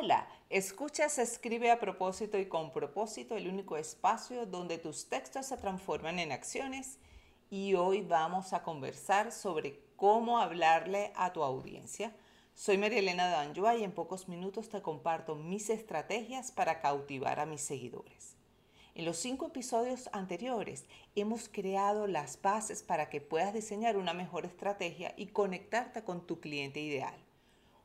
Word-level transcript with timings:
Hola, 0.00 0.28
escuchas 0.48 1.18
Escribe 1.18 1.72
a 1.72 1.80
propósito 1.80 2.38
y 2.38 2.46
con 2.46 2.70
propósito, 2.70 3.36
el 3.36 3.48
único 3.48 3.76
espacio 3.76 4.46
donde 4.46 4.78
tus 4.78 5.08
textos 5.08 5.46
se 5.46 5.56
transforman 5.56 6.20
en 6.20 6.30
acciones 6.30 7.00
y 7.50 7.74
hoy 7.74 8.02
vamos 8.02 8.52
a 8.52 8.62
conversar 8.62 9.32
sobre 9.32 9.80
cómo 9.96 10.38
hablarle 10.38 11.10
a 11.16 11.32
tu 11.32 11.42
audiencia. 11.42 12.14
Soy 12.54 12.78
María 12.78 13.00
Elena 13.00 13.26
Danjoa 13.26 13.74
y 13.74 13.82
en 13.82 13.90
pocos 13.90 14.28
minutos 14.28 14.68
te 14.68 14.80
comparto 14.82 15.34
mis 15.34 15.68
estrategias 15.68 16.52
para 16.52 16.78
cautivar 16.78 17.40
a 17.40 17.46
mis 17.46 17.62
seguidores. 17.62 18.36
En 18.94 19.04
los 19.04 19.16
cinco 19.16 19.48
episodios 19.48 20.08
anteriores 20.12 20.84
hemos 21.16 21.48
creado 21.48 22.06
las 22.06 22.40
bases 22.40 22.84
para 22.84 23.10
que 23.10 23.20
puedas 23.20 23.52
diseñar 23.52 23.96
una 23.96 24.12
mejor 24.12 24.46
estrategia 24.46 25.12
y 25.16 25.26
conectarte 25.26 26.04
con 26.04 26.24
tu 26.24 26.38
cliente 26.38 26.78
ideal. 26.78 27.16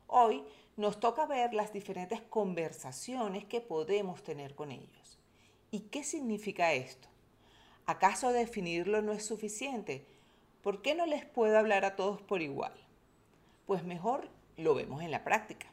Hoy 0.06 0.44
nos 0.76 1.00
toca 1.00 1.26
ver 1.26 1.54
las 1.54 1.72
diferentes 1.72 2.20
conversaciones 2.22 3.44
que 3.44 3.60
podemos 3.60 4.22
tener 4.22 4.54
con 4.54 4.72
ellos. 4.72 5.18
¿Y 5.70 5.80
qué 5.80 6.04
significa 6.04 6.72
esto? 6.72 7.08
¿Acaso 7.86 8.32
definirlo 8.32 9.02
no 9.02 9.12
es 9.12 9.24
suficiente? 9.24 10.04
¿Por 10.62 10.82
qué 10.82 10.94
no 10.94 11.06
les 11.06 11.24
puedo 11.24 11.58
hablar 11.58 11.84
a 11.84 11.96
todos 11.96 12.22
por 12.22 12.42
igual? 12.42 12.74
Pues 13.66 13.84
mejor 13.84 14.28
lo 14.56 14.74
vemos 14.74 15.02
en 15.02 15.10
la 15.10 15.24
práctica. 15.24 15.66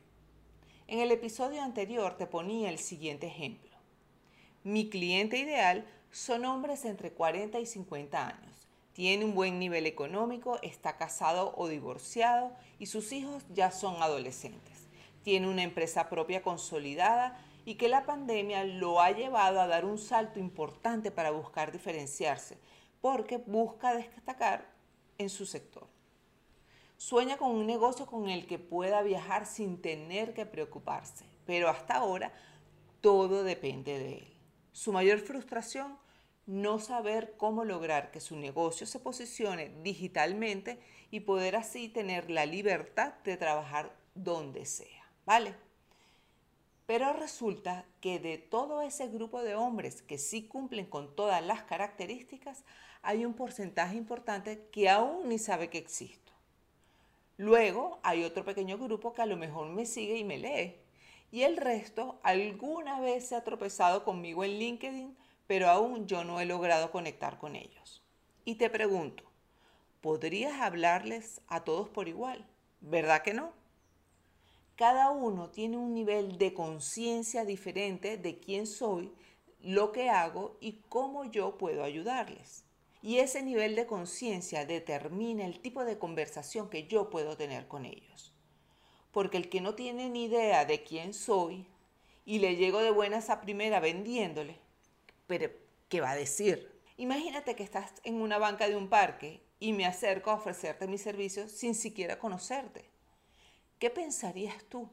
En 0.88 1.00
el 1.00 1.12
episodio 1.12 1.62
anterior 1.62 2.18
te 2.18 2.27
ponía 2.27 2.70
el 2.70 2.77
siguiente 2.77 3.27
ejemplo. 3.27 3.72
Mi 4.63 4.90
cliente 4.90 5.38
ideal 5.38 5.86
son 6.12 6.46
hombres 6.46 6.86
entre 6.86 7.12
40 7.12 7.60
y 7.60 7.66
50 7.66 8.27
años 8.27 8.52
tiene 8.94 9.26
un 9.26 9.34
buen 9.34 9.58
nivel 9.60 9.86
económico, 9.86 10.60
está 10.62 10.98
casado 10.98 11.54
o 11.55 11.68
divorciado 11.68 12.52
y 12.77 12.88
sus 12.88 13.12
hijos 13.12 13.43
ya 13.54 13.71
son 13.71 14.02
adolescentes. 14.02 14.80
Tiene 15.24 15.48
una 15.48 15.64
empresa 15.64 16.10
propia 16.10 16.41
consolidada 16.41 17.38
y 17.66 17.76
que 17.76 17.90
la 17.90 18.05
pandemia 18.05 18.64
lo 18.64 19.02
ha 19.02 19.12
llevado 19.12 19.62
a 19.62 19.68
dar 19.68 19.86
un 19.86 19.98
salto 19.98 20.40
importante 20.40 21.12
para 21.12 21.32
buscar 21.32 21.72
diferenciarse, 21.72 22.58
porque 23.02 23.38
busca 23.38 23.94
destacar 23.94 24.66
en 25.18 25.30
su 25.30 25.46
sector. 25.46 25.88
Sueña 26.98 27.38
con 27.38 27.52
un 27.52 27.66
negocio 27.66 28.05
con 28.05 28.30
el 28.30 28.46
que 28.46 28.60
pueda 28.60 29.02
viajar 29.02 29.46
sin 29.46 29.82
tener 29.82 30.34
que 30.34 30.46
preocuparse, 30.46 31.26
pero 31.46 31.70
hasta 31.70 31.96
ahora 31.96 32.32
todo 33.02 33.44
depende 33.44 33.98
de 33.98 34.18
él. 34.20 34.34
Su 34.72 34.92
mayor 34.94 35.20
frustración 35.20 35.98
no 36.46 36.80
saber 36.80 37.36
cómo 37.38 37.64
lograr 37.66 38.12
que 38.12 38.20
su 38.20 38.36
negocio 38.36 38.86
se 38.86 38.99
posicione 38.99 39.72
digitalmente 39.84 40.80
y 41.10 41.22
poder 41.22 41.55
así 41.55 41.90
tener 41.90 42.30
la 42.30 42.46
libertad 42.46 43.14
de 43.24 43.38
trabajar 43.38 43.96
donde 44.16 44.66
sea, 44.66 45.01
Pero 46.85 47.13
resulta 47.13 47.85
que 48.01 48.20
de 48.20 48.37
todo 48.37 48.82
ese 48.82 49.07
grupo 49.07 49.41
de 49.41 49.55
hombres 49.55 50.01
que 50.01 50.18
sí 50.18 50.48
cumplen 50.48 50.85
con 50.85 51.15
todas 51.15 51.46
las 51.46 51.63
características, 51.63 52.63
hay 53.01 53.26
un 53.26 53.34
porcentaje 53.34 53.96
importante 53.96 54.68
que 54.71 54.90
aún 54.90 55.29
ni 55.29 55.40
sabe 55.40 55.70
que 55.70 55.77
existo. 55.77 56.32
Luego 57.37 57.99
hay 58.04 58.24
otro 58.24 58.43
pequeño 58.43 58.77
grupo 58.77 59.13
que 59.13 59.21
a 59.21 59.26
lo 59.26 59.37
mejor 59.37 59.70
me 59.70 59.85
sigue 59.85 60.18
y 60.18 60.24
me 60.24 60.37
lee. 60.37 60.76
Y 61.32 61.43
el 61.43 61.57
resto 61.57 62.20
alguna 62.24 62.99
vez 62.99 63.29
se 63.29 63.35
ha 63.35 63.43
tropezado 63.43 64.03
conmigo 64.03 64.44
en 64.44 64.59
LinkedIn 64.59 65.18
pero 65.52 65.69
aún 65.69 66.07
yo 66.07 66.24
no 66.24 66.40
he 66.40 66.46
logrado 66.46 66.91
conectar 66.91 67.38
con 67.38 67.57
ellos. 67.57 68.02
Y 68.46 68.56
te 68.56 68.69
pregunto, 68.69 69.25
¿podrías 70.00 70.62
hablarles 70.62 71.41
a 71.47 71.66
todos 71.66 71.90
por 71.90 72.07
igual? 72.07 72.47
¿Verdad 72.79 73.22
que 73.22 73.34
no? 73.34 73.52
Cada 74.81 75.12
uno 75.12 75.51
tiene 75.51 75.78
un 75.78 75.94
nivel 75.94 76.40
de 76.40 76.56
conciencia 76.56 77.46
diferente 77.46 78.18
de 78.18 78.40
quién 78.40 78.66
soy, 78.66 79.14
lo 79.59 79.92
que 79.92 80.09
hago 80.09 80.58
y 80.59 80.81
cómo 80.90 81.25
yo 81.25 81.59
puedo 81.59 81.84
ayudarles. 81.84 82.64
Y 83.03 83.19
ese 83.19 83.44
nivel 83.44 83.75
de 83.75 83.86
conciencia 83.86 84.66
determina 84.66 85.46
el 85.46 85.59
tipo 85.59 85.86
de 85.86 86.00
conversación 86.00 86.68
que 86.68 86.88
yo 86.88 87.12
puedo 87.12 87.38
tener 87.38 87.68
con 87.68 87.86
ellos. 87.86 88.34
Porque 89.12 89.38
el 89.38 89.50
que 89.50 89.62
no 89.62 89.75
tiene 89.75 90.09
ni 90.09 90.24
idea 90.24 90.66
de 90.66 90.81
quién 90.81 91.13
soy 91.13 91.68
y 92.25 92.40
le 92.40 92.56
llego 92.56 92.80
de 92.80 92.90
buenas 92.90 93.30
a 93.30 93.40
primera 93.40 93.80
vendiéndole, 93.80 94.58
pero 95.28 95.52
¿qué 95.90 96.02
va 96.02 96.09
a 96.09 96.16
decir? 96.16 96.81
Imagínate 96.98 97.56
que 97.56 97.62
estás 97.62 97.94
en 98.03 98.19
una 98.19 98.40
banca 98.40 98.68
de 98.68 98.78
un 98.78 98.90
parque 98.90 99.44
y 99.59 99.74
me 99.74 99.86
acerco 99.86 100.31
a 100.31 100.38
ofrecerte 100.38 100.88
mis 100.88 101.03
servicios 101.03 101.52
sin 101.52 101.75
siquiera 101.75 102.18
conocerte. 102.18 102.91
¿Qué 103.81 103.90
pensarías 103.90 104.64
tú? 104.66 104.88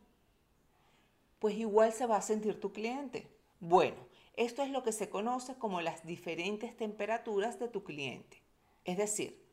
Pues 1.41 1.55
igual 1.59 1.93
se 1.93 2.07
va 2.07 2.17
a 2.17 2.23
sentir 2.23 2.59
tu 2.59 2.73
cliente. 2.73 3.29
Bueno, 3.61 3.99
esto 4.35 4.63
es 4.63 4.71
lo 4.71 4.83
que 4.83 4.93
se 4.93 5.11
conoce 5.11 5.57
como 5.57 5.83
las 5.83 6.07
diferentes 6.07 6.75
temperaturas 6.75 7.59
de 7.59 7.69
tu 7.69 7.85
cliente. 7.85 8.43
Es 8.87 8.97
decir, 8.97 9.45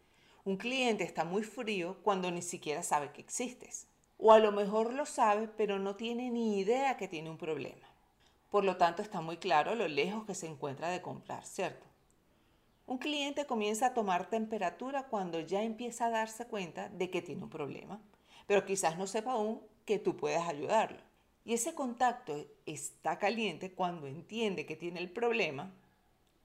un 0.46 0.56
cliente 0.56 1.04
está 1.04 1.26
muy 1.26 1.44
frío 1.44 1.98
cuando 2.02 2.32
ni 2.32 2.42
siquiera 2.42 2.82
sabe 2.82 3.12
que 3.12 3.20
existes. 3.20 3.88
O 4.18 4.32
a 4.32 4.40
lo 4.40 4.54
mejor 4.54 4.94
lo 4.94 5.06
sabe, 5.06 5.50
pero 5.50 5.80
no 5.80 5.98
tiene 5.98 6.32
ni 6.32 6.58
idea 6.58 6.96
que 6.96 7.10
tiene 7.10 7.30
un 7.30 7.38
problema. 7.38 7.90
Por 8.50 8.64
lo 8.64 8.78
tanto, 8.78 9.02
está 9.02 9.20
muy 9.20 9.36
claro 9.36 9.76
lo 9.76 9.90
lejos 9.90 10.24
que 10.24 10.34
se 10.34 10.48
encuentra 10.48 10.88
de 10.88 11.02
comprar, 11.02 11.46
¿cierto? 11.46 11.86
Un 12.88 13.00
cliente 13.00 13.46
comienza 13.46 13.88
a 13.88 13.94
tomar 13.94 14.30
temperatura 14.30 15.08
cuando 15.08 15.42
ya 15.42 15.62
empieza 15.62 16.06
a 16.06 16.12
darse 16.12 16.48
cuenta 16.48 16.88
de 16.88 17.10
que 17.10 17.22
tiene 17.22 17.44
un 17.44 17.50
problema, 17.50 18.00
pero 18.48 18.66
quizás 18.66 18.98
no 18.98 19.08
sepa 19.08 19.34
aún 19.34 19.62
que 19.86 20.00
tú 20.00 20.16
puedes 20.16 20.42
ayudarlo. 20.42 21.00
Y 21.44 21.54
ese 21.54 21.76
contacto 21.76 22.48
está 22.66 23.20
caliente 23.20 23.72
cuando 23.72 24.08
entiende 24.08 24.66
que 24.66 24.76
tiene 24.76 25.00
el 25.00 25.12
problema, 25.12 25.72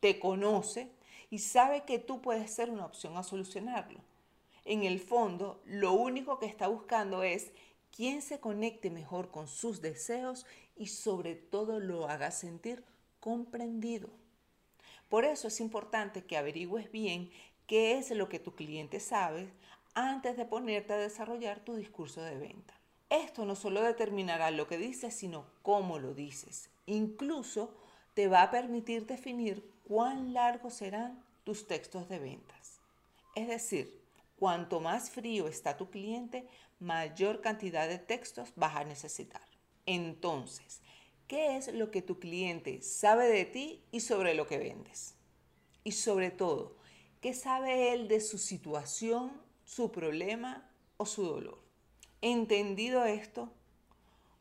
te 0.00 0.19
conoce 0.19 0.91
y 1.31 1.39
sabe 1.39 1.84
que 1.84 1.99
tú 1.99 2.21
puedes 2.21 2.53
ser 2.53 2.71
una 2.71 2.87
opción 2.87 3.16
a 3.16 3.22
solucionarlo. 3.22 4.00
En 4.65 4.84
el 4.84 5.00
fondo, 5.00 5.62
lo 5.65 5.93
único 5.93 6.39
que 6.39 6.47
está 6.47 6.69
buscando 6.69 7.22
es 7.22 7.53
quien 7.94 8.21
se 8.21 8.41
conecte 8.41 8.91
mejor 8.91 9.31
con 9.31 9.49
sus 9.49 9.81
deseos 9.81 10.47
y 10.77 10.89
sobre 10.89 11.34
todo 11.34 11.81
lo 11.81 12.09
haga 12.09 12.31
sentir 12.31 12.84
comprendido. 13.21 14.10
Por 15.09 15.25
eso 15.25 15.49
es 15.49 15.60
importante 15.60 16.25
que 16.25 16.37
averigües 16.37 16.91
bien 16.93 17.31
qué 17.66 17.99
es 17.99 18.10
lo 18.10 18.28
que 18.28 18.39
tu 18.39 18.55
cliente 18.55 19.00
sabe 19.00 19.50
antes 19.95 20.37
de 20.37 20.45
ponerte 20.45 20.93
a 20.93 20.99
desarrollar 20.99 21.61
tu 21.61 21.75
discurso 21.75 22.23
de 22.23 22.37
venta. 22.37 22.75
Esto 23.09 23.45
no 23.45 23.56
solo 23.56 23.83
determinará 23.83 24.51
lo 24.51 24.67
que 24.67 24.78
dices, 24.78 25.15
sino 25.15 25.47
cómo 25.62 25.99
lo 25.99 26.15
dices. 26.15 26.71
Incluso 26.87 27.75
te 28.15 28.28
va 28.28 28.43
a 28.43 28.51
permitir 28.51 29.06
definir 29.06 29.69
cuán 29.84 30.33
largos 30.33 30.75
serán 30.75 31.25
tus 31.45 31.67
textos 31.67 32.09
de 32.09 32.19
ventas. 32.19 32.81
Es 33.34 33.49
decir, 33.49 34.01
Cuanto 34.41 34.81
más 34.81 35.11
frío 35.11 35.49
está 35.49 35.77
tu 35.77 35.91
cliente, 35.91 36.49
mayor 36.78 37.43
cantidad 37.43 37.87
de 37.87 37.99
textos 37.99 38.55
vas 38.57 38.75
a 38.75 38.84
necesitar. 38.84 39.47
Entonces, 39.84 40.81
¿qué 41.27 41.59
es 41.59 41.71
lo 41.75 41.91
que 41.91 42.01
tu 42.01 42.19
cliente 42.19 42.81
sabe 42.81 43.28
de 43.28 43.45
ti 43.45 43.84
y 43.93 44.01
sobre 44.01 44.33
lo 44.33 44.47
que 44.47 44.57
vendes? 44.57 45.15
Y 45.84 45.93
sobre 45.93 46.31
todo, 46.31 46.78
¿qué 47.21 47.34
sabe 47.34 47.93
él 47.93 48.09
de 48.09 48.22
su 48.22 48.39
situación, 48.39 49.31
su 49.71 49.93
problema 49.93 50.69
o 50.97 51.07
su 51.07 51.25
dolor? 51.25 51.61
Entendido 52.23 53.05
esto, 53.05 53.53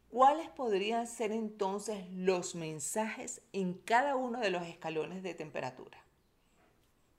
¿cuáles 0.09 0.49
podrían 0.49 1.05
ser 1.05 1.31
entonces 1.31 2.03
los 2.11 2.55
mensajes 2.55 3.43
en 3.53 3.75
cada 3.75 4.15
uno 4.15 4.39
de 4.39 4.49
los 4.49 4.63
escalones 4.63 5.21
de 5.21 5.35
temperatura? 5.35 6.03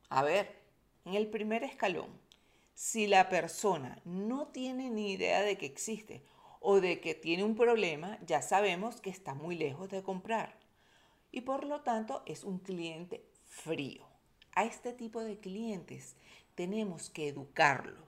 A 0.08 0.24
ver, 0.24 0.58
en 1.04 1.14
el 1.14 1.28
primer 1.28 1.62
escalón, 1.62 2.10
si 2.74 3.06
la 3.06 3.28
persona 3.28 4.00
no 4.04 4.48
tiene 4.48 4.90
ni 4.90 5.12
idea 5.12 5.42
de 5.42 5.56
que 5.56 5.66
existe 5.66 6.24
o 6.58 6.80
de 6.80 7.00
que 7.00 7.14
tiene 7.14 7.44
un 7.44 7.54
problema, 7.54 8.18
ya 8.26 8.42
sabemos 8.42 9.00
que 9.00 9.10
está 9.10 9.34
muy 9.34 9.54
lejos 9.54 9.88
de 9.88 10.02
comprar 10.02 10.58
y 11.30 11.42
por 11.42 11.62
lo 11.62 11.82
tanto 11.82 12.24
es 12.26 12.42
un 12.42 12.58
cliente 12.58 13.24
frío. 13.46 14.09
A 14.60 14.64
este 14.64 14.92
tipo 14.92 15.24
de 15.24 15.38
clientes 15.38 16.16
tenemos 16.54 17.08
que 17.08 17.28
educarlo 17.28 18.04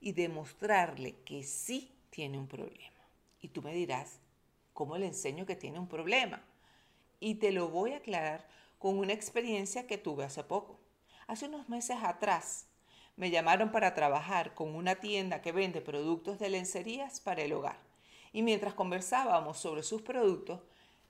y 0.00 0.10
demostrarle 0.10 1.14
que 1.24 1.44
sí 1.44 1.92
tiene 2.10 2.36
un 2.36 2.48
problema. 2.48 2.98
Y 3.40 3.46
tú 3.46 3.62
me 3.62 3.72
dirás, 3.72 4.18
¿cómo 4.72 4.98
le 4.98 5.06
enseño 5.06 5.46
que 5.46 5.54
tiene 5.54 5.78
un 5.78 5.86
problema? 5.86 6.42
Y 7.20 7.36
te 7.36 7.52
lo 7.52 7.68
voy 7.68 7.92
a 7.92 7.98
aclarar 7.98 8.44
con 8.80 8.98
una 8.98 9.12
experiencia 9.12 9.86
que 9.86 9.96
tuve 9.96 10.24
hace 10.24 10.42
poco. 10.42 10.80
Hace 11.28 11.46
unos 11.46 11.68
meses 11.68 11.98
atrás 12.02 12.66
me 13.14 13.30
llamaron 13.30 13.70
para 13.70 13.94
trabajar 13.94 14.52
con 14.54 14.74
una 14.74 14.96
tienda 14.96 15.42
que 15.42 15.52
vende 15.52 15.80
productos 15.80 16.40
de 16.40 16.50
lencerías 16.50 17.20
para 17.20 17.42
el 17.42 17.52
hogar. 17.52 17.78
Y 18.32 18.42
mientras 18.42 18.74
conversábamos 18.74 19.58
sobre 19.58 19.84
sus 19.84 20.02
productos, 20.02 20.60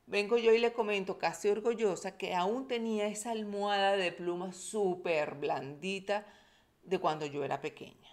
vengo 0.06 0.36
yo 0.36 0.52
y 0.52 0.58
le 0.58 0.72
comento 0.72 1.18
casi 1.18 1.48
orgullosa 1.48 2.16
que 2.16 2.34
aún 2.34 2.68
tenía 2.68 3.06
esa 3.06 3.30
almohada 3.30 3.96
de 3.96 4.12
pluma 4.12 4.52
súper 4.52 5.34
blandita 5.34 6.26
de 6.82 6.98
cuando 6.98 7.26
yo 7.26 7.44
era 7.44 7.60
pequeña. 7.60 8.10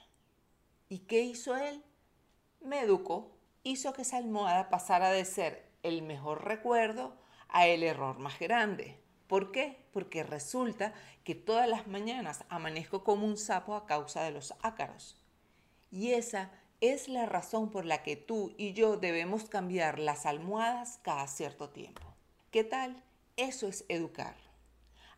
¿Y 0.90 1.00
qué 1.00 1.22
hizo 1.22 1.56
él? 1.56 1.84
Me 2.62 2.82
educó, 2.82 3.32
hizo 3.64 3.94
que 3.94 4.04
esa 4.04 4.18
almohada 4.18 4.70
pasara 4.70 5.12
de 5.12 5.26
ser 5.26 5.70
el 5.84 6.02
mejor 6.02 6.46
recuerdo 6.46 7.16
a 7.50 7.68
el 7.68 7.84
error 7.84 8.20
más 8.20 8.40
grande. 8.40 9.00
¿Por 9.28 9.52
qué? 9.52 9.86
Porque 9.94 10.24
resulta 10.24 10.94
que 11.24 11.36
todas 11.36 11.68
las 11.68 11.88
mañanas 11.88 12.44
amanezco 12.50 13.04
como 13.04 13.26
un 13.26 13.38
sapo 13.38 13.76
a 13.76 13.86
causa 13.86 14.24
de 14.24 14.32
los 14.32 14.54
ácaros. 14.62 15.18
Y 15.90 16.12
esa 16.12 16.52
es 16.82 17.08
la 17.08 17.28
razón 17.28 17.70
por 17.70 17.86
la 17.86 18.02
que 18.02 18.16
tú 18.16 18.54
y 18.58 18.74
yo 18.74 18.98
debemos 18.98 19.46
cambiar 19.46 20.00
las 20.00 20.26
almohadas 20.26 21.00
cada 21.04 21.28
cierto 21.28 21.70
tiempo. 21.70 22.02
¿Qué 22.50 22.64
tal? 22.64 23.02
Eso 23.38 23.68
es 23.68 23.86
educar. 23.88 24.36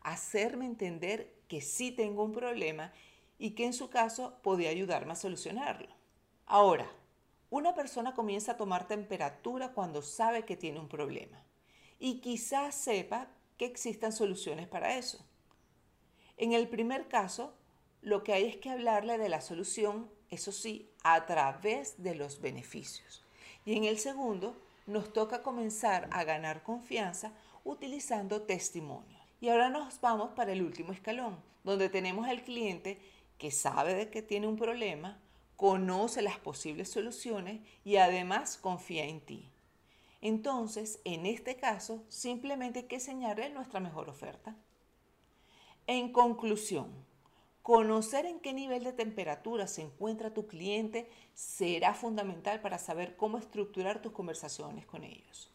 Hacerme 0.02 0.66
entender 0.66 1.34
que 1.48 1.62
sí 1.62 1.90
tengo 1.90 2.22
un 2.22 2.32
problema 2.32 2.92
y 3.38 3.52
que 3.52 3.64
en 3.64 3.72
su 3.72 3.88
caso 3.88 4.38
podía 4.42 4.68
ayudarme 4.68 5.12
a 5.12 5.16
solucionarlo. 5.16 5.88
Ahora, 6.44 6.90
una 7.48 7.74
persona 7.74 8.14
comienza 8.14 8.52
a 8.52 8.56
tomar 8.58 8.86
temperatura 8.86 9.72
cuando 9.72 10.02
sabe 10.02 10.44
que 10.44 10.56
tiene 10.56 10.80
un 10.80 10.88
problema 10.88 11.42
y 11.98 12.20
quizás 12.20 12.74
sepa 12.74 13.28
que 13.56 13.64
existan 13.64 14.12
soluciones 14.12 14.68
para 14.68 14.98
eso. 14.98 15.24
En 16.36 16.52
el 16.52 16.68
primer 16.68 17.08
caso, 17.08 17.54
lo 18.02 18.22
que 18.22 18.34
hay 18.34 18.44
es 18.44 18.56
que 18.58 18.70
hablarle 18.70 19.16
de 19.16 19.30
la 19.30 19.40
solución, 19.40 20.10
eso 20.30 20.52
sí, 20.52 20.90
a 21.02 21.26
través 21.26 22.02
de 22.02 22.14
los 22.14 22.40
beneficios. 22.40 23.24
Y 23.64 23.76
en 23.76 23.84
el 23.84 23.98
segundo, 23.98 24.56
nos 24.86 25.12
toca 25.12 25.42
comenzar 25.42 26.08
a 26.12 26.24
ganar 26.24 26.62
confianza 26.62 27.32
utilizando 27.64 28.42
testimonios. 28.42 29.22
Y 29.40 29.48
ahora 29.48 29.70
nos 29.70 30.00
vamos 30.00 30.30
para 30.30 30.52
el 30.52 30.62
último 30.62 30.92
escalón, 30.92 31.36
donde 31.64 31.88
tenemos 31.88 32.28
al 32.28 32.44
cliente 32.44 33.00
que 33.38 33.50
sabe 33.50 33.94
de 33.94 34.10
que 34.10 34.22
tiene 34.22 34.46
un 34.46 34.56
problema, 34.56 35.20
conoce 35.56 36.22
las 36.22 36.38
posibles 36.38 36.90
soluciones 36.90 37.60
y 37.84 37.96
además 37.96 38.56
confía 38.56 39.04
en 39.04 39.20
ti. 39.20 39.50
Entonces, 40.20 41.00
en 41.04 41.26
este 41.26 41.56
caso, 41.56 42.04
simplemente 42.08 42.80
hay 42.80 42.86
que 42.86 43.00
señalarle 43.00 43.50
nuestra 43.50 43.80
mejor 43.80 44.08
oferta. 44.08 44.56
En 45.86 46.12
conclusión, 46.12 46.90
conocer 47.64 48.26
en 48.26 48.40
qué 48.40 48.52
nivel 48.52 48.84
de 48.84 48.92
temperatura 48.92 49.66
se 49.66 49.80
encuentra 49.80 50.34
tu 50.34 50.46
cliente 50.46 51.08
será 51.32 51.94
fundamental 51.94 52.60
para 52.60 52.76
saber 52.76 53.16
cómo 53.16 53.38
estructurar 53.38 54.02
tus 54.02 54.12
conversaciones 54.12 54.84
con 54.84 55.02
ellos. 55.02 55.50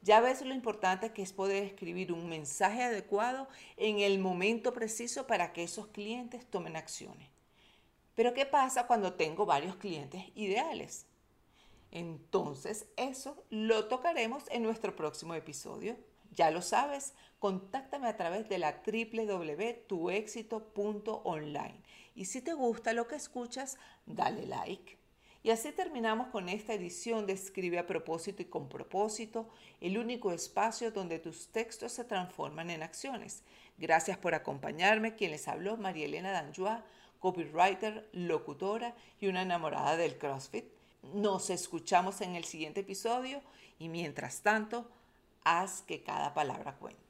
Ya 0.00 0.22
ves 0.22 0.40
lo 0.40 0.54
importante 0.54 1.12
que 1.12 1.20
es 1.20 1.34
poder 1.34 1.62
escribir 1.62 2.12
un 2.12 2.30
mensaje 2.30 2.82
adecuado 2.82 3.46
en 3.76 3.98
el 3.98 4.18
momento 4.20 4.72
preciso 4.72 5.26
para 5.26 5.52
que 5.52 5.64
esos 5.64 5.88
clientes 5.88 6.46
tomen 6.46 6.76
acciones. 6.76 7.28
Pero 8.14 8.32
¿qué 8.32 8.46
pasa 8.46 8.86
cuando 8.86 9.12
tengo 9.12 9.44
varios 9.44 9.76
clientes 9.76 10.24
ideales? 10.34 11.04
Entonces 11.90 12.86
eso 12.96 13.36
lo 13.50 13.88
tocaremos 13.88 14.44
en 14.48 14.62
nuestro 14.62 14.96
próximo 14.96 15.34
episodio. 15.34 15.98
Ya 16.34 16.50
lo 16.50 16.62
sabes, 16.62 17.12
contáctame 17.38 18.08
a 18.08 18.16
través 18.16 18.48
de 18.48 18.56
la 18.58 18.80
www.tuexito.online. 18.86 21.82
Y 22.14 22.26
si 22.26 22.40
te 22.40 22.54
gusta 22.54 22.92
lo 22.92 23.08
que 23.08 23.16
escuchas, 23.16 23.76
dale 24.06 24.46
like. 24.46 24.96
Y 25.44 25.50
así 25.50 25.72
terminamos 25.72 26.28
con 26.28 26.48
esta 26.48 26.72
edición 26.72 27.26
de 27.26 27.34
Escribe 27.34 27.78
a 27.78 27.86
propósito 27.86 28.40
y 28.40 28.46
con 28.46 28.70
propósito, 28.70 29.46
el 29.82 29.98
único 29.98 30.32
espacio 30.32 30.90
donde 30.90 31.18
tus 31.18 31.48
textos 31.48 31.92
se 31.92 32.04
transforman 32.04 32.70
en 32.70 32.82
acciones. 32.82 33.42
Gracias 33.76 34.16
por 34.16 34.34
acompañarme. 34.34 35.16
Quien 35.16 35.32
les 35.32 35.46
habló, 35.46 35.76
María 35.76 36.06
Elena 36.06 36.30
Danjoa, 36.30 36.82
copywriter, 37.20 38.08
locutora 38.12 38.94
y 39.20 39.26
una 39.26 39.42
enamorada 39.42 39.98
del 39.98 40.16
CrossFit. 40.16 40.64
Nos 41.12 41.50
escuchamos 41.50 42.22
en 42.22 42.36
el 42.36 42.44
siguiente 42.44 42.80
episodio 42.80 43.42
y 43.78 43.90
mientras 43.90 44.40
tanto, 44.40 44.90
haz 45.44 45.82
que 45.82 46.02
cada 46.02 46.32
palabra 46.32 46.74
cuente. 46.76 47.03